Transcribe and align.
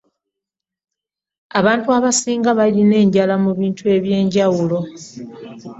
Abantu 1.59 1.87
abasinga 1.97 2.49
balina 2.59 2.95
enjala 3.03 3.35
mu 3.43 3.51
bintu 3.59 3.83
eby'enjawulo. 3.95 4.79